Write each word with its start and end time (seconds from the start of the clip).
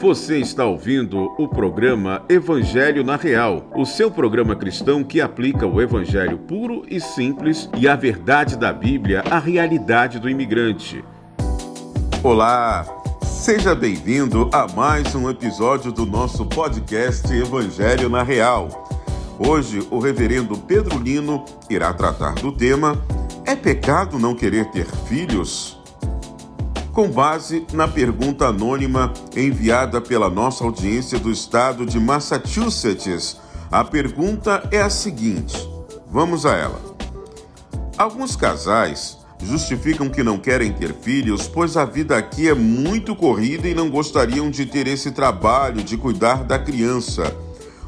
Você 0.00 0.38
está 0.38 0.64
ouvindo 0.64 1.30
o 1.36 1.46
programa 1.46 2.24
Evangelho 2.26 3.04
na 3.04 3.16
Real, 3.16 3.70
o 3.76 3.84
seu 3.84 4.10
programa 4.10 4.56
cristão 4.56 5.04
que 5.04 5.20
aplica 5.20 5.66
o 5.66 5.78
evangelho 5.78 6.38
puro 6.38 6.86
e 6.88 6.98
simples 6.98 7.68
e 7.76 7.86
a 7.86 7.94
verdade 7.94 8.56
da 8.56 8.72
Bíblia 8.72 9.22
à 9.30 9.38
realidade 9.38 10.18
do 10.18 10.26
imigrante. 10.26 11.04
Olá, 12.22 12.86
seja 13.22 13.74
bem-vindo 13.74 14.48
a 14.54 14.66
mais 14.68 15.14
um 15.14 15.28
episódio 15.28 15.92
do 15.92 16.06
nosso 16.06 16.46
podcast 16.46 17.30
Evangelho 17.30 18.08
na 18.08 18.22
Real. 18.22 18.86
Hoje, 19.38 19.86
o 19.90 19.98
reverendo 19.98 20.56
Pedro 20.56 20.98
Lino 20.98 21.44
irá 21.68 21.92
tratar 21.92 22.36
do 22.36 22.50
tema: 22.50 22.98
É 23.44 23.54
pecado 23.54 24.18
não 24.18 24.34
querer 24.34 24.64
ter 24.70 24.86
filhos? 24.86 25.79
Com 26.92 27.08
base 27.08 27.64
na 27.72 27.86
pergunta 27.86 28.46
anônima 28.46 29.12
enviada 29.36 30.00
pela 30.00 30.28
nossa 30.28 30.64
audiência 30.64 31.18
do 31.18 31.30
estado 31.30 31.86
de 31.86 31.98
Massachusetts. 32.00 33.36
A 33.70 33.84
pergunta 33.84 34.68
é 34.70 34.80
a 34.80 34.90
seguinte: 34.90 35.56
vamos 36.10 36.44
a 36.44 36.56
ela. 36.56 36.80
Alguns 37.96 38.34
casais 38.34 39.18
justificam 39.42 40.08
que 40.08 40.22
não 40.22 40.38
querem 40.38 40.72
ter 40.72 40.92
filhos, 40.94 41.46
pois 41.46 41.76
a 41.76 41.84
vida 41.84 42.16
aqui 42.16 42.48
é 42.48 42.54
muito 42.54 43.14
corrida 43.14 43.68
e 43.68 43.74
não 43.74 43.88
gostariam 43.88 44.50
de 44.50 44.66
ter 44.66 44.86
esse 44.86 45.12
trabalho 45.12 45.82
de 45.82 45.96
cuidar 45.96 46.44
da 46.44 46.58
criança. 46.58 47.34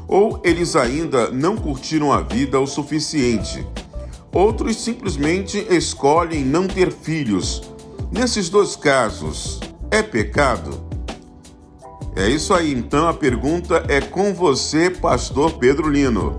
Ou 0.07 0.41
eles 0.43 0.75
ainda 0.75 1.29
não 1.29 1.55
curtiram 1.55 2.11
a 2.11 2.21
vida 2.21 2.59
o 2.59 2.67
suficiente. 2.67 3.65
Outros 4.31 4.77
simplesmente 4.77 5.65
escolhem 5.69 6.43
não 6.43 6.67
ter 6.67 6.91
filhos 6.91 7.72
Nesses 8.13 8.47
dois 8.47 8.75
casos, 8.75 9.59
é 9.89 10.03
pecado? 10.03 10.85
É 12.15 12.29
isso 12.29 12.53
aí, 12.53 12.71
então 12.71 13.07
a 13.07 13.13
pergunta 13.13 13.83
é 13.89 13.99
com 13.99 14.35
você, 14.35 14.91
pastor 14.91 15.53
Pedro 15.53 15.89
Lino. 15.89 16.37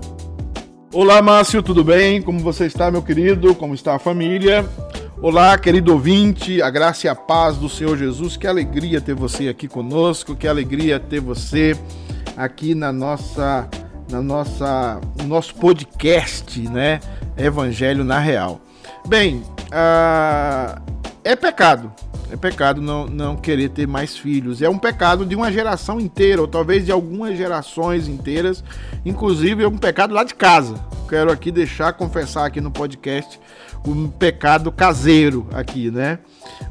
Olá, 0.93 1.21
Márcio, 1.21 1.61
tudo 1.61 1.83
bem? 1.83 2.21
Como 2.21 2.39
você 2.39 2.65
está, 2.65 2.89
meu 2.89 3.01
querido? 3.01 3.53
Como 3.53 3.75
está 3.75 3.93
a 3.93 3.99
família? 3.99 4.65
Olá, 5.21 5.57
querido 5.57 5.91
ouvinte, 5.91 6.61
a 6.61 6.69
graça 6.69 7.07
e 7.07 7.09
a 7.09 7.15
paz 7.15 7.57
do 7.57 7.67
Senhor 7.67 7.97
Jesus. 7.97 8.37
Que 8.37 8.47
alegria 8.47 9.01
ter 9.01 9.13
você 9.13 9.49
aqui 9.49 9.67
conosco, 9.67 10.33
que 10.33 10.47
alegria 10.47 10.97
ter 10.97 11.19
você 11.19 11.77
aqui 12.37 12.73
na 12.73 12.93
nossa 12.93 13.67
na 14.09 14.21
nossa 14.21 15.01
no 15.17 15.25
nosso 15.25 15.53
podcast, 15.55 16.57
né? 16.69 17.01
Evangelho 17.35 18.05
na 18.05 18.17
Real. 18.17 18.61
Bem, 19.05 19.43
uh, 19.65 20.94
é 21.25 21.35
pecado. 21.35 21.91
É 22.31 22.37
pecado 22.37 22.81
não, 22.81 23.07
não 23.07 23.35
querer 23.35 23.69
ter 23.69 23.87
mais 23.87 24.15
filhos. 24.15 24.61
É 24.61 24.69
um 24.69 24.77
pecado 24.77 25.25
de 25.25 25.35
uma 25.35 25.51
geração 25.51 25.99
inteira, 25.99 26.41
ou 26.41 26.47
talvez 26.47 26.85
de 26.85 26.91
algumas 26.91 27.35
gerações 27.35 28.07
inteiras. 28.07 28.63
Inclusive, 29.03 29.63
é 29.63 29.67
um 29.67 29.77
pecado 29.77 30.13
lá 30.13 30.23
de 30.23 30.35
casa. 30.35 30.75
Quero 31.09 31.31
aqui 31.31 31.51
deixar, 31.51 31.93
confessar 31.93 32.45
aqui 32.45 32.61
no 32.61 32.71
podcast, 32.71 33.39
um 33.85 34.07
pecado 34.07 34.71
caseiro 34.71 35.47
aqui, 35.53 35.91
né? 35.91 36.19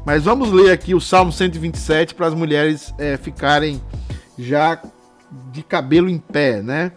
Mas 0.05 0.23
vamos 0.23 0.51
ler 0.51 0.71
aqui 0.71 0.95
o 0.95 1.01
Salmo 1.01 1.31
127 1.31 2.15
para 2.15 2.27
as 2.27 2.33
mulheres 2.33 2.93
é, 2.97 3.17
ficarem 3.17 3.81
já 4.37 4.81
de 5.51 5.63
cabelo 5.63 6.09
em 6.09 6.17
pé, 6.17 6.61
né? 6.61 6.91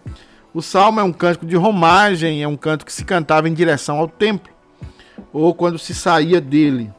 O 0.54 0.62
salmo 0.62 0.98
é 0.98 1.02
um 1.02 1.12
cântico 1.12 1.46
de 1.46 1.56
romagem, 1.56 2.42
é 2.42 2.48
um 2.48 2.56
canto 2.56 2.84
que 2.84 2.92
se 2.92 3.04
cantava 3.04 3.48
em 3.48 3.54
direção 3.54 3.98
ao 3.98 4.08
templo, 4.08 4.52
ou 5.32 5.54
quando 5.54 5.78
se 5.78 5.94
saía 5.94 6.40
dele. 6.40 6.90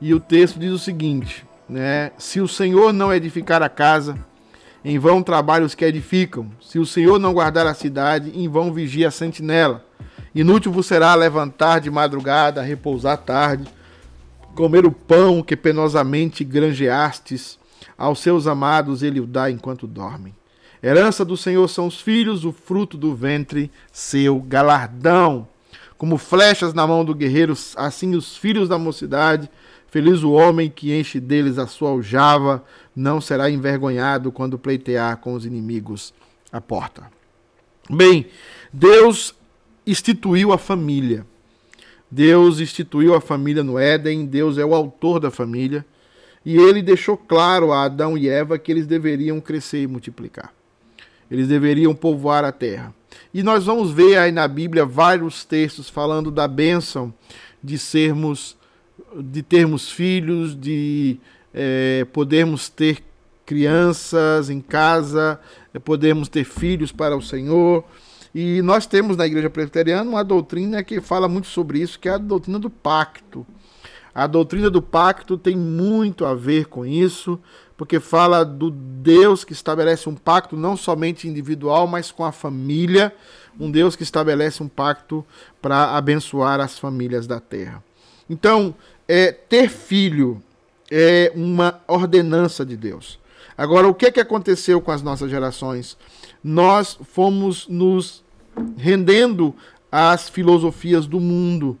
E 0.00 0.12
o 0.12 0.20
texto 0.20 0.58
diz 0.58 0.72
o 0.72 0.78
seguinte, 0.78 1.44
né? 1.68 2.12
Se 2.18 2.40
o 2.40 2.46
Senhor 2.46 2.92
não 2.92 3.12
edificar 3.12 3.62
a 3.62 3.68
casa, 3.68 4.18
em 4.84 4.98
vão 4.98 5.22
trabalham 5.22 5.66
os 5.66 5.74
que 5.74 5.84
edificam. 5.84 6.50
Se 6.60 6.78
o 6.78 6.86
Senhor 6.86 7.18
não 7.18 7.32
guardar 7.32 7.66
a 7.66 7.74
cidade, 7.74 8.30
em 8.34 8.48
vão 8.48 8.72
vigia 8.72 9.08
a 9.08 9.10
sentinela. 9.10 9.84
Inútil 10.34 10.70
vos 10.70 10.86
será 10.86 11.14
levantar 11.14 11.80
de 11.80 11.90
madrugada, 11.90 12.60
repousar 12.60 13.16
tarde, 13.16 13.64
comer 14.54 14.84
o 14.84 14.92
pão 14.92 15.42
que 15.42 15.56
penosamente 15.56 16.44
granjeastes. 16.44 17.58
Aos 17.96 18.18
seus 18.18 18.46
amados 18.46 19.02
ele 19.02 19.18
o 19.18 19.26
dá 19.26 19.50
enquanto 19.50 19.86
dormem. 19.86 20.34
Herança 20.82 21.24
do 21.24 21.38
Senhor 21.38 21.66
são 21.68 21.86
os 21.86 22.00
filhos, 22.00 22.44
o 22.44 22.52
fruto 22.52 22.98
do 22.98 23.14
ventre, 23.14 23.70
seu 23.90 24.38
galardão. 24.38 25.48
Como 25.96 26.18
flechas 26.18 26.74
na 26.74 26.86
mão 26.86 27.02
do 27.02 27.14
guerreiro, 27.14 27.54
assim 27.74 28.14
os 28.14 28.36
filhos 28.36 28.68
da 28.68 28.76
mocidade 28.76 29.50
Feliz 29.90 30.22
o 30.22 30.32
homem 30.32 30.68
que 30.68 30.92
enche 30.92 31.20
deles 31.20 31.58
a 31.58 31.66
sua 31.66 31.90
aljava, 31.90 32.64
não 32.94 33.20
será 33.20 33.50
envergonhado 33.50 34.32
quando 34.32 34.58
pleitear 34.58 35.16
com 35.18 35.34
os 35.34 35.46
inimigos 35.46 36.12
a 36.52 36.60
porta. 36.60 37.10
Bem, 37.88 38.26
Deus 38.72 39.34
instituiu 39.86 40.52
a 40.52 40.58
família. 40.58 41.24
Deus 42.10 42.60
instituiu 42.60 43.14
a 43.14 43.20
família 43.20 43.62
no 43.62 43.78
Éden, 43.78 44.26
Deus 44.26 44.58
é 44.58 44.64
o 44.64 44.74
autor 44.74 45.20
da 45.20 45.30
família, 45.30 45.84
e 46.44 46.56
ele 46.56 46.82
deixou 46.82 47.16
claro 47.16 47.72
a 47.72 47.84
Adão 47.84 48.16
e 48.16 48.28
Eva 48.28 48.58
que 48.58 48.70
eles 48.70 48.86
deveriam 48.86 49.40
crescer 49.40 49.82
e 49.82 49.86
multiplicar. 49.86 50.52
Eles 51.30 51.48
deveriam 51.48 51.94
povoar 51.94 52.44
a 52.44 52.52
terra. 52.52 52.94
E 53.34 53.42
nós 53.42 53.66
vamos 53.66 53.90
ver 53.90 54.16
aí 54.16 54.30
na 54.30 54.46
Bíblia 54.46 54.84
vários 54.84 55.44
textos 55.44 55.90
falando 55.90 56.30
da 56.30 56.46
bênção 56.46 57.12
de 57.62 57.78
sermos 57.78 58.56
de 59.22 59.42
termos 59.42 59.90
filhos, 59.90 60.58
de 60.58 61.18
é, 61.52 62.06
podermos 62.12 62.68
ter 62.68 63.02
crianças 63.44 64.50
em 64.50 64.60
casa, 64.60 65.40
é, 65.72 65.78
podermos 65.78 66.28
ter 66.28 66.44
filhos 66.44 66.92
para 66.92 67.16
o 67.16 67.22
Senhor. 67.22 67.84
E 68.34 68.60
nós 68.62 68.86
temos 68.86 69.16
na 69.16 69.26
Igreja 69.26 69.48
Presbiteriana 69.48 70.08
uma 70.08 70.22
doutrina 70.22 70.84
que 70.84 71.00
fala 71.00 71.28
muito 71.28 71.46
sobre 71.46 71.78
isso, 71.80 71.98
que 71.98 72.08
é 72.08 72.12
a 72.12 72.18
doutrina 72.18 72.58
do 72.58 72.68
pacto. 72.68 73.46
A 74.14 74.26
doutrina 74.26 74.68
do 74.70 74.80
pacto 74.80 75.36
tem 75.36 75.56
muito 75.56 76.24
a 76.24 76.34
ver 76.34 76.66
com 76.66 76.84
isso, 76.84 77.38
porque 77.76 78.00
fala 78.00 78.44
do 78.44 78.70
Deus 78.70 79.44
que 79.44 79.52
estabelece 79.52 80.08
um 80.08 80.14
pacto 80.14 80.56
não 80.56 80.76
somente 80.76 81.28
individual, 81.28 81.86
mas 81.86 82.10
com 82.10 82.24
a 82.24 82.32
família, 82.32 83.14
um 83.60 83.70
Deus 83.70 83.94
que 83.94 84.02
estabelece 84.02 84.62
um 84.62 84.68
pacto 84.68 85.24
para 85.60 85.96
abençoar 85.96 86.60
as 86.60 86.78
famílias 86.78 87.26
da 87.26 87.40
terra. 87.40 87.82
Então, 88.28 88.74
é, 89.08 89.32
ter 89.32 89.68
filho 89.68 90.42
é 90.90 91.32
uma 91.34 91.80
ordenança 91.86 92.64
de 92.64 92.76
Deus. 92.76 93.18
Agora, 93.56 93.88
o 93.88 93.94
que, 93.94 94.12
que 94.12 94.20
aconteceu 94.20 94.80
com 94.80 94.90
as 94.90 95.02
nossas 95.02 95.30
gerações? 95.30 95.96
Nós 96.42 96.98
fomos 97.12 97.66
nos 97.68 98.22
rendendo 98.76 99.54
às 99.90 100.28
filosofias 100.28 101.06
do 101.06 101.20
mundo. 101.20 101.78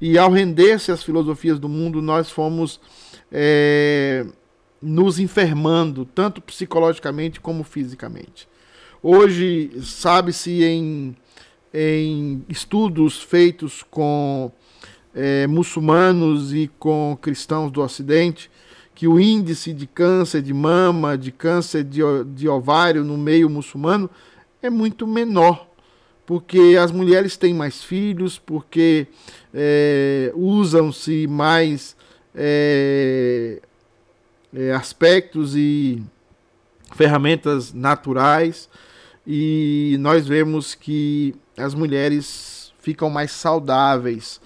E 0.00 0.18
ao 0.18 0.30
render-se 0.30 0.90
às 0.90 1.02
filosofias 1.02 1.60
do 1.60 1.68
mundo, 1.68 2.02
nós 2.02 2.28
fomos 2.28 2.80
é, 3.30 4.26
nos 4.80 5.20
enfermando, 5.20 6.04
tanto 6.04 6.42
psicologicamente 6.42 7.40
como 7.40 7.62
fisicamente. 7.62 8.48
Hoje, 9.00 9.70
sabe-se 9.80 10.64
em, 10.64 11.16
em 11.72 12.44
estudos 12.48 13.22
feitos 13.22 13.84
com 13.88 14.50
é, 15.14 15.46
muçulmanos 15.46 16.52
e 16.52 16.70
com 16.78 17.16
cristãos 17.20 17.70
do 17.70 17.82
Ocidente 17.82 18.50
que 18.94 19.08
o 19.08 19.18
índice 19.18 19.72
de 19.72 19.86
câncer 19.86 20.42
de 20.42 20.52
mama, 20.52 21.16
de 21.16 21.32
câncer 21.32 21.82
de, 21.82 22.00
de 22.34 22.48
ovário 22.48 23.02
no 23.02 23.16
meio 23.16 23.48
muçulmano 23.48 24.08
é 24.62 24.70
muito 24.70 25.06
menor, 25.06 25.66
porque 26.24 26.76
as 26.80 26.92
mulheres 26.92 27.36
têm 27.36 27.52
mais 27.52 27.82
filhos, 27.82 28.38
porque 28.38 29.06
é, 29.52 30.30
usam-se 30.34 31.26
mais 31.26 31.96
é, 32.34 33.60
é, 34.54 34.72
aspectos 34.72 35.56
e 35.56 36.02
ferramentas 36.94 37.72
naturais, 37.72 38.68
e 39.26 39.96
nós 40.00 40.26
vemos 40.26 40.74
que 40.74 41.34
as 41.56 41.74
mulheres 41.74 42.72
ficam 42.78 43.08
mais 43.08 43.30
saudáveis 43.32 44.40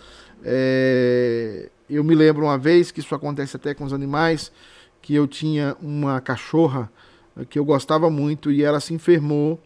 é, 0.44 1.68
eu 1.88 2.02
me 2.02 2.14
lembro 2.14 2.44
uma 2.44 2.58
vez 2.58 2.90
que 2.90 3.00
isso 3.00 3.14
acontece 3.14 3.56
até 3.56 3.74
com 3.74 3.84
os 3.84 3.92
animais, 3.92 4.52
que 5.00 5.14
eu 5.14 5.26
tinha 5.26 5.76
uma 5.80 6.20
cachorra 6.20 6.90
eh, 7.36 7.44
que 7.44 7.58
eu 7.58 7.64
gostava 7.64 8.10
muito 8.10 8.50
e 8.50 8.62
ela 8.62 8.80
se 8.80 8.92
enfermou 8.92 9.60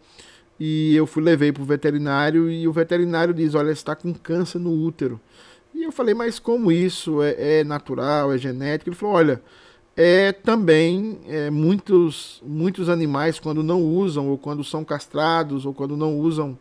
e 0.59 0.95
eu 0.95 1.07
fui 1.07 1.23
levei 1.23 1.51
para 1.51 1.63
o 1.63 1.65
veterinário 1.65 2.49
e 2.49 2.67
o 2.67 2.71
veterinário 2.71 3.33
diz, 3.33 3.55
olha, 3.55 3.71
está 3.71 3.95
com 3.95 4.13
câncer 4.13 4.59
no 4.59 4.71
útero. 4.71 5.19
E 5.73 5.83
eu 5.83 5.91
falei, 5.91 6.13
mas 6.13 6.37
como 6.37 6.71
isso 6.71 7.23
é, 7.23 7.61
é 7.61 7.63
natural, 7.63 8.31
é 8.31 8.37
genético? 8.37 8.89
Ele 8.89 8.95
falou, 8.95 9.15
olha, 9.15 9.41
é 9.95 10.31
também 10.31 11.19
é, 11.27 11.49
muitos 11.49 12.41
muitos 12.45 12.89
animais 12.89 13.39
quando 13.39 13.63
não 13.63 13.81
usam 13.83 14.29
ou 14.29 14.37
quando 14.37 14.63
são 14.63 14.85
castrados 14.85 15.65
ou 15.65 15.73
quando 15.73 15.97
não 15.97 16.17
usam 16.17 16.57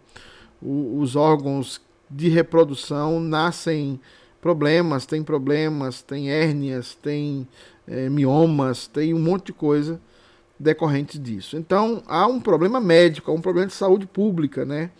o, 0.61 0.99
os 1.01 1.17
órgãos 1.17 1.81
de 2.11 2.29
reprodução 2.29 3.21
nascem 3.21 4.01
problemas, 4.41 5.07
tem 5.07 5.23
problemas, 5.23 6.03
tem 6.03 6.31
hérnias, 6.31 6.95
tem 6.95 7.47
é, 7.87 8.09
miomas, 8.09 8.87
tem 8.87 9.15
um 9.15 9.21
monte 9.21 9.47
de 9.47 9.53
coisa. 9.53 10.01
decorrentes 10.59 11.19
disso. 11.19 11.57
Então 11.57 12.03
há 12.07 12.27
um 12.27 12.39
problema 12.39 12.81
médico, 12.81 13.31
há 13.31 13.35
um 13.35 13.41
problema 13.41 13.69
de 13.69 13.73
saúde 13.73 14.07
pública, 14.07 14.65
né? 14.65 14.91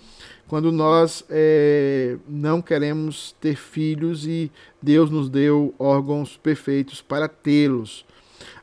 Quando 0.49 0.73
nós 0.73 1.23
é, 1.29 2.17
não 2.27 2.61
queremos 2.61 3.37
ter 3.41 3.57
filhos 3.57 4.27
e 4.27 4.51
Deus 4.83 5.11
nos 5.11 5.29
deu 5.29 5.75
órgãos 5.79 6.37
perfeitos 6.37 7.01
para 7.01 7.29
tê-los. 7.29 8.05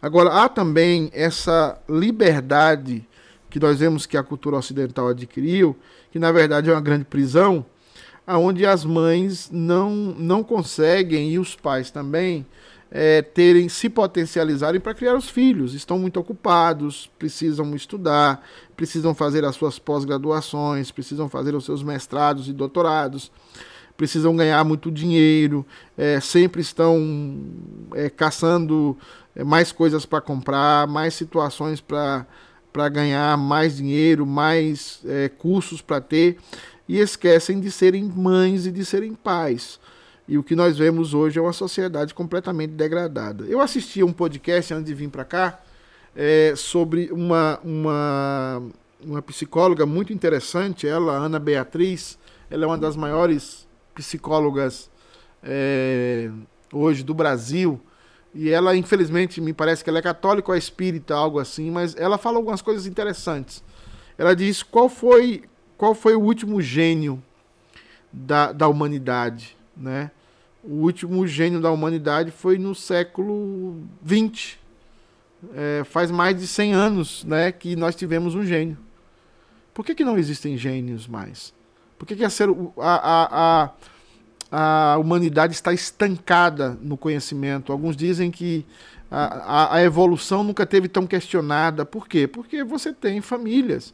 Agora, 0.02 0.44
há 0.44 0.50
também 0.50 1.10
essa 1.14 1.80
liberdade 1.88 3.08
que 3.50 3.60
nós 3.60 3.80
vemos 3.80 4.06
que 4.06 4.18
a 4.18 4.24
cultura 4.24 4.58
ocidental 4.58 5.08
adquiriu, 5.08 5.78
que 6.12 6.20
na 6.20 6.32
verdade 6.32 6.70
é 6.70 6.74
uma 6.74 6.82
grande 6.82 7.06
prisão, 7.06 7.66
aonde 8.28 8.66
as 8.66 8.84
mães 8.84 9.50
não, 9.50 9.90
não 9.90 10.44
conseguem 10.44 11.32
e 11.32 11.40
os 11.40 11.56
pais 11.56 11.90
também 11.90 12.46
é, 12.92 13.22
terem 13.22 13.70
se 13.70 13.90
potencializarem 13.90 14.82
para 14.82 14.94
criar 14.94 15.16
os 15.16 15.30
filhos. 15.30 15.74
Estão 15.74 15.98
muito 15.98 16.20
ocupados, 16.20 17.10
precisam 17.18 17.74
estudar, 17.74 18.46
precisam 18.76 19.16
fazer 19.16 19.46
as 19.46 19.56
suas 19.56 19.80
pós-graduações, 19.80 20.92
precisam 20.92 21.30
fazer 21.30 21.56
os 21.56 21.64
seus 21.64 21.82
mestrados 21.82 22.50
e 22.50 22.54
doutorados, 22.54 23.32
precisam 23.96 24.36
ganhar 24.36 24.64
muito 24.66 24.92
dinheiro, 24.92 25.66
é, 25.98 26.20
sempre 26.20 26.62
estão 26.62 27.40
é, 27.96 28.10
caçando 28.10 28.98
é, 29.34 29.44
mais 29.44 29.72
coisas 29.72 30.06
para 30.06 30.20
comprar, 30.20 30.86
mais 30.86 31.14
situações 31.14 31.80
para 31.80 32.26
para 32.74 32.90
ganhar 32.90 33.36
mais 33.38 33.78
dinheiro, 33.78 34.24
mais 34.24 35.00
é, 35.04 35.30
cursos 35.30 35.82
para 35.82 36.00
ter, 36.00 36.38
e 36.88 37.00
esquecem 37.00 37.60
de 37.60 37.72
serem 37.72 38.04
mães 38.04 38.66
e 38.66 38.72
de 38.72 38.86
serem 38.86 39.14
pais. 39.14 39.80
E 40.28 40.38
o 40.38 40.44
que 40.44 40.56
nós 40.56 40.78
vemos 40.78 41.14
hoje 41.14 41.40
é 41.40 41.42
uma 41.42 41.54
sociedade 41.54 42.14
completamente 42.14 42.72
degradada. 42.72 43.46
Eu 43.46 43.62
assisti 43.62 44.02
a 44.02 44.06
um 44.06 44.12
podcast 44.12 44.74
antes 44.74 44.86
de 44.86 44.94
vir 44.94 45.10
para 45.10 45.24
cá 45.24 45.60
é, 46.16 46.54
sobre 46.56 47.10
uma, 47.12 47.60
uma, 47.64 48.64
uma 49.06 49.22
psicóloga 49.22 49.86
muito 49.86 50.12
interessante, 50.12 50.88
ela, 50.88 51.14
Ana 51.14 51.40
Beatriz, 51.40 52.18
ela 52.50 52.64
é 52.64 52.68
uma 52.68 52.78
das 52.78 52.96
maiores 52.96 53.68
psicólogas 53.94 54.90
é, 55.44 56.30
hoje 56.74 57.04
do 57.04 57.14
Brasil. 57.14 57.80
E 58.34 58.50
ela, 58.50 58.76
infelizmente, 58.76 59.40
me 59.42 59.54
parece 59.54 59.84
que 59.84 59.90
ela 59.90 60.00
é 60.00 60.02
católica 60.02 60.52
ou 60.52 60.56
é 60.56 60.58
espírita, 60.58 61.16
algo 61.16 61.40
assim, 61.40 61.72
mas 61.72 61.96
ela 61.96 62.18
fala 62.18 62.38
algumas 62.38 62.62
coisas 62.62 62.86
interessantes. 62.86 63.64
Ela 64.18 64.36
diz 64.36 64.62
qual 64.62 64.90
foi, 64.90 65.44
qual 65.78 65.94
foi 65.94 66.16
o 66.16 66.22
último 66.22 66.62
gênio 66.62 67.22
da, 68.12 68.52
da 68.52 68.68
humanidade, 68.68 69.56
né? 69.76 70.12
o 70.68 70.82
último 70.82 71.26
gênio 71.26 71.62
da 71.62 71.72
humanidade 71.72 72.30
foi 72.30 72.58
no 72.58 72.76
século 72.76 73.82
XX. 74.06 74.58
É, 75.54 75.84
faz 75.86 76.12
mais 76.12 76.38
de 76.38 76.46
100 76.46 76.74
anos 76.74 77.24
né, 77.24 77.52
que 77.52 77.76
nós 77.76 77.96
tivemos 77.96 78.36
um 78.36 78.46
gênio. 78.46 78.78
Por 79.74 79.86
que, 79.86 79.96
que 79.96 80.04
não 80.04 80.18
existem 80.18 80.58
gênios 80.58 81.08
mais? 81.08 81.54
Por 81.98 82.06
que, 82.06 82.16
que 82.16 82.26
a, 82.26 82.30
ser, 82.30 82.50
a, 82.80 83.72
a, 84.52 84.94
a, 84.94 84.98
humanidade 84.98 85.54
está 85.54 85.72
estancada 85.72 86.78
no 86.82 86.98
conhecimento? 86.98 87.72
Alguns 87.72 87.96
dizem 87.96 88.30
que 88.30 88.66
a, 89.10 89.26
a, 89.26 89.76
a 89.76 89.84
evolução 89.84 90.44
nunca 90.44 90.66
teve 90.66 90.88
tão 90.88 91.08
questionada. 91.08 91.86
Por 91.86 92.08
quê? 92.08 92.28
Porque 92.28 92.64
você 92.64 92.92
tem 92.92 93.22
famílias 93.22 93.94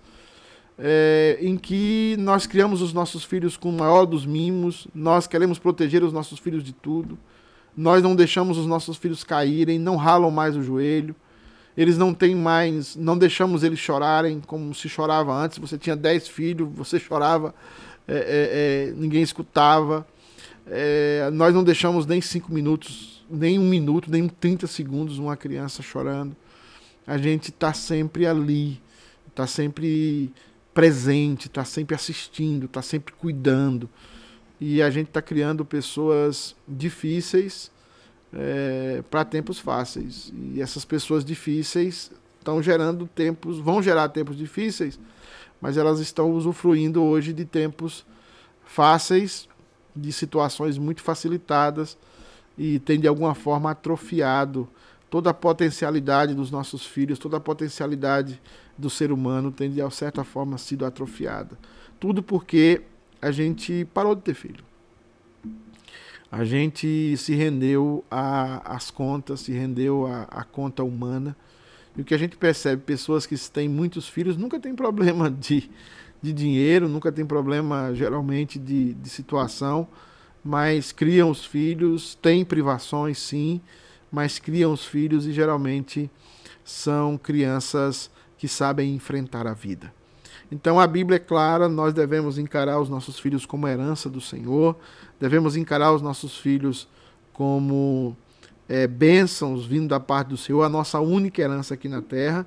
é, 0.78 1.38
em 1.42 1.58
que 1.58 2.16
nós 2.20 2.48
criamos 2.48 2.82
os 2.82 2.94
nossos 2.94 3.24
filhos 3.24 3.56
com 3.58 3.70
o 3.70 3.74
maior 3.74 4.06
dos 4.06 4.26
mimos, 4.26 4.88
nós 4.94 5.28
queremos 5.28 5.60
proteger 5.60 6.04
os 6.04 6.14
nossos 6.14 6.40
filhos 6.40 6.64
de 6.64 6.74
tudo, 6.74 7.18
nós 7.76 8.04
não 8.04 8.16
deixamos 8.16 8.58
os 8.58 8.66
nossos 8.66 8.98
filhos 8.98 9.24
caírem, 9.24 9.80
não 9.80 9.96
ralam 9.96 10.32
mais 10.32 10.56
o 10.56 10.64
joelho, 10.64 11.16
eles 11.76 11.98
não 11.98 12.14
têm 12.14 12.36
mais, 12.36 12.96
não 12.96 13.18
deixamos 13.18 13.64
eles 13.64 13.80
chorarem 13.80 14.40
como 14.46 14.74
se 14.76 14.88
chorava 14.88 15.34
antes. 15.34 15.58
Você 15.58 15.76
tinha 15.78 15.96
dez 15.96 16.28
filhos, 16.28 16.70
você 16.72 17.00
chorava, 17.00 17.54
é, 18.08 18.16
é, 18.16 18.90
é 18.90 18.94
ninguém 18.96 19.24
escutava. 19.24 20.06
É, 20.68 21.30
nós 21.34 21.54
não 21.54 21.64
deixamos 21.64 22.06
nem 22.06 22.22
cinco 22.22 22.54
minutos, 22.54 23.26
nem 23.30 23.58
um 23.58 23.68
minuto, 23.68 24.10
nem 24.10 24.28
30 24.28 24.68
segundos 24.68 25.18
uma 25.18 25.36
criança 25.36 25.82
chorando. 25.82 26.36
A 27.08 27.18
gente 27.18 27.50
está 27.50 27.74
sempre 27.74 28.26
ali, 28.28 28.80
está 29.28 29.48
sempre 29.48 30.32
presente, 30.74 31.48
está 31.48 31.64
sempre 31.64 31.96
assistindo, 31.96 32.66
está 32.66 32.82
sempre 32.82 33.14
cuidando. 33.14 33.90
E 34.60 34.82
a 34.82 34.90
gente 34.90 35.08
está 35.08 35.22
criando 35.22 35.66
pessoas 35.66 36.56
difíceis 36.68 37.72
é, 38.34 39.04
para 39.10 39.24
tempos 39.24 39.60
fáceis. 39.60 40.32
E 40.34 40.62
essas 40.62 40.86
pessoas 40.86 41.24
difíceis 41.24 42.12
estão 42.40 42.62
gerando 42.62 43.08
tempos, 43.08 43.60
vão 43.60 43.82
gerar 43.82 44.10
tempos 44.10 44.38
difíceis, 44.38 45.00
mas 45.62 45.78
elas 45.78 46.00
estão 46.00 46.32
usufruindo 46.32 47.02
hoje 47.02 47.32
de 47.32 47.46
tempos 47.46 48.06
fáceis, 48.66 49.48
de 49.96 50.12
situações 50.12 50.78
muito 50.78 51.02
facilitadas 51.02 51.98
e 52.58 52.80
tem 52.80 53.00
de 53.00 53.08
alguma 53.08 53.36
forma 53.36 53.72
atrofiado 53.72 54.68
toda 55.10 55.30
a 55.30 55.34
potencialidade 55.34 56.34
dos 56.34 56.50
nossos 56.50 56.86
filhos, 56.86 57.20
toda 57.20 57.38
a 57.38 57.40
potencialidade 57.40 58.42
do 58.78 58.90
ser 58.90 59.12
humano 59.12 59.52
tem 59.52 59.72
de 59.72 59.80
certa 59.92 60.24
forma 60.24 60.58
sido 60.58 60.86
atrofiada. 60.86 61.58
Tudo 62.00 62.22
porque 62.22 62.82
a 63.22 63.32
gente 63.32 63.86
parou 63.94 64.16
de 64.16 64.22
ter 64.22 64.34
filho. 64.34 64.64
A 66.32 66.44
gente 66.44 67.16
se 67.16 67.36
rendeu 67.36 68.04
às 68.10 68.90
contas, 68.90 69.42
se 69.42 69.52
rendeu 69.52 70.08
à, 70.08 70.44
conta 70.44 70.84
humana. 70.84 71.36
E 71.96 72.02
o 72.02 72.04
que 72.04 72.16
a 72.16 72.18
gente 72.18 72.36
percebe, 72.36 72.82
pessoas 72.82 73.28
que 73.28 73.38
têm 73.52 73.70
muitos 73.70 74.10
filhos 74.10 74.36
nunca 74.36 74.60
tem 74.60 74.74
problema 74.74 75.30
de, 75.32 75.70
de 76.22 76.34
dinheiro, 76.34 76.90
nunca 76.90 77.12
tem 77.12 77.24
problema 77.24 77.94
geralmente 77.94 78.58
de, 78.58 78.96
de 78.96 79.10
situação, 79.10 79.88
mas 80.44 80.92
criam 80.92 81.30
os 81.30 81.46
filhos, 81.46 82.16
têm 82.16 82.44
privações 82.44 83.20
sim, 83.20 83.62
mas 84.12 84.40
criam 84.40 84.74
os 84.74 84.84
filhos 84.84 85.28
e 85.28 85.32
geralmente 85.32 86.10
são 86.66 87.18
crianças 87.18 88.10
que 88.44 88.48
sabem 88.50 88.94
enfrentar 88.94 89.48
a 89.48 89.54
vida. 89.54 89.94
Então 90.52 90.78
a 90.78 90.86
Bíblia 90.86 91.16
é 91.16 91.20
clara, 91.20 91.70
nós 91.70 91.94
devemos 91.94 92.38
encarar 92.38 92.78
os 92.78 92.90
nossos 92.90 93.18
filhos 93.18 93.46
como 93.46 93.70
herança 93.70 94.10
do 94.10 94.20
Senhor, 94.20 94.76
devemos 95.18 95.56
encarar 95.56 95.94
os 95.94 96.02
nossos 96.02 96.38
filhos 96.38 96.86
como 97.32 98.18
é, 98.68 98.86
bênçãos 98.86 99.66
vindo 99.66 99.88
da 99.88 99.98
parte 99.98 100.28
do 100.28 100.36
Senhor, 100.36 100.62
a 100.62 100.68
nossa 100.68 101.00
única 101.00 101.42
herança 101.42 101.74
aqui 101.74 101.88
na 101.88 102.02
terra. 102.02 102.46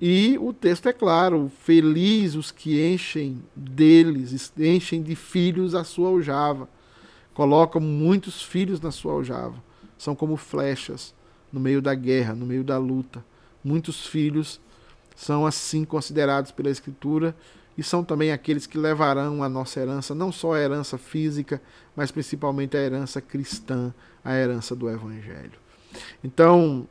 E 0.00 0.38
o 0.38 0.52
texto 0.52 0.88
é 0.88 0.92
claro: 0.92 1.50
feliz 1.64 2.36
os 2.36 2.52
que 2.52 2.80
enchem 2.80 3.42
deles, 3.56 4.52
enchem 4.56 5.02
de 5.02 5.16
filhos 5.16 5.74
a 5.74 5.82
sua 5.82 6.10
aljava, 6.10 6.68
colocam 7.34 7.80
muitos 7.80 8.40
filhos 8.40 8.80
na 8.80 8.92
sua 8.92 9.14
aljava. 9.14 9.56
São 9.98 10.14
como 10.14 10.36
flechas 10.36 11.12
no 11.52 11.58
meio 11.58 11.82
da 11.82 11.92
guerra, 11.92 12.36
no 12.36 12.46
meio 12.46 12.62
da 12.62 12.78
luta. 12.78 13.24
Muitos 13.64 14.06
filhos 14.06 14.60
são 15.14 15.46
assim 15.46 15.84
considerados 15.84 16.50
pela 16.50 16.70
Escritura 16.70 17.34
e 17.76 17.82
são 17.82 18.04
também 18.04 18.32
aqueles 18.32 18.66
que 18.66 18.78
levarão 18.78 19.42
a 19.42 19.48
nossa 19.48 19.80
herança, 19.80 20.14
não 20.14 20.30
só 20.30 20.54
a 20.54 20.60
herança 20.60 20.96
física, 20.96 21.60
mas 21.94 22.10
principalmente 22.10 22.76
a 22.76 22.80
herança 22.80 23.20
cristã, 23.20 23.92
a 24.24 24.34
herança 24.34 24.76
do 24.76 24.88
Evangelho. 24.88 25.58
Então, 26.22 26.88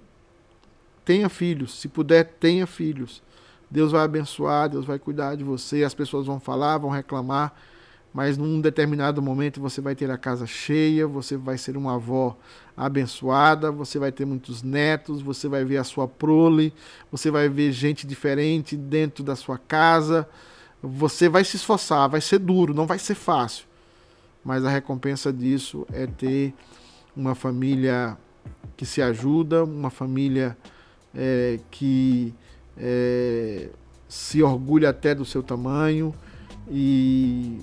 tenha 1.05 1.29
filhos, 1.29 1.79
se 1.79 1.87
puder, 1.87 2.25
tenha 2.39 2.67
filhos. 2.67 3.21
Deus 3.69 3.91
vai 3.91 4.03
abençoar, 4.03 4.69
Deus 4.69 4.85
vai 4.85 4.99
cuidar 4.99 5.35
de 5.35 5.43
você, 5.43 5.83
as 5.83 5.93
pessoas 5.93 6.27
vão 6.27 6.39
falar, 6.39 6.77
vão 6.77 6.89
reclamar, 6.89 7.53
mas 8.13 8.38
num 8.38 8.62
determinado 8.62 9.22
momento 9.22 9.60
você 9.60 9.82
vai 9.82 9.96
ter 9.96 10.12
a 10.12 10.17
casa 10.17 10.46
cheia, 10.46 11.08
você 11.08 11.36
vai 11.36 11.58
ser 11.58 11.75
uma 11.75 11.96
avó 11.96 12.38
abençoada, 12.77 13.72
você 13.72 13.98
vai 13.98 14.12
ter 14.12 14.24
muitos 14.24 14.62
netos, 14.62 15.22
você 15.22 15.48
vai 15.48 15.65
ver 15.65 15.77
a 15.77 15.84
sua 15.84 16.08
prole, 16.08 16.72
você 17.12 17.32
vai 17.32 17.50
ver 17.50 17.72
gente 17.72 18.05
diferente 18.05 18.77
dentro 18.77 19.24
da 19.24 19.36
sua 19.36 19.58
casa. 19.58 20.29
Você 20.82 21.27
vai 21.27 21.43
se 21.43 21.55
esforçar, 21.55 22.08
vai 22.08 22.22
ser 22.22 22.38
duro, 22.39 22.74
não 22.74 22.86
vai 22.86 23.00
ser 23.00 23.15
fácil. 23.15 23.65
Mas 24.43 24.63
a 24.63 24.70
recompensa 24.70 25.34
disso 25.34 25.88
é 25.91 26.05
ter 26.05 26.53
uma 27.15 27.34
família 27.34 28.17
que 28.75 28.86
se 28.86 29.01
ajuda, 29.01 29.63
uma 29.63 29.89
família 29.89 30.58
é, 31.15 31.60
que 31.72 32.34
é, 32.77 33.70
se 34.08 34.43
orgulha 34.43 34.89
até 34.89 35.15
do 35.15 35.24
seu 35.24 35.41
tamanho 35.41 36.13
e 36.70 37.60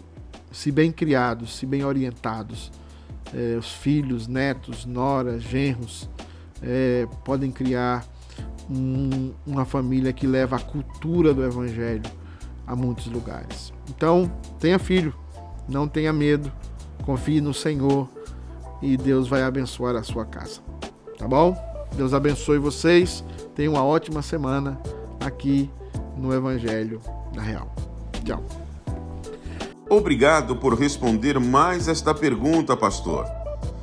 se 0.50 0.70
bem 0.70 0.90
criados, 0.90 1.56
se 1.56 1.66
bem 1.66 1.84
orientados, 1.84 2.70
é, 3.34 3.56
os 3.56 3.70
filhos, 3.70 4.26
netos, 4.26 4.84
noras, 4.84 5.42
genros, 5.42 6.08
é, 6.62 7.06
podem 7.24 7.50
criar 7.50 8.04
um, 8.68 9.32
uma 9.46 9.64
família 9.64 10.12
que 10.12 10.26
leva 10.26 10.56
a 10.56 10.60
cultura 10.60 11.32
do 11.32 11.44
Evangelho 11.44 12.02
a 12.66 12.76
muitos 12.76 13.06
lugares. 13.06 13.72
Então, 13.88 14.30
tenha 14.58 14.78
filho, 14.78 15.14
não 15.68 15.88
tenha 15.88 16.12
medo, 16.12 16.50
confie 17.04 17.40
no 17.40 17.52
Senhor 17.52 18.08
e 18.80 18.96
Deus 18.96 19.28
vai 19.28 19.42
abençoar 19.42 19.96
a 19.96 20.02
sua 20.02 20.24
casa. 20.24 20.60
Tá 21.18 21.26
bom? 21.26 21.56
Deus 21.96 22.14
abençoe 22.14 22.58
vocês, 22.58 23.24
tenha 23.54 23.70
uma 23.70 23.84
ótima 23.84 24.22
semana 24.22 24.80
aqui 25.18 25.68
no 26.16 26.32
Evangelho 26.32 27.00
da 27.34 27.42
Real. 27.42 27.74
Tchau. 28.24 28.69
Obrigado 29.90 30.54
por 30.54 30.78
responder 30.78 31.40
mais 31.40 31.88
esta 31.88 32.14
pergunta, 32.14 32.76
pastor. 32.76 33.26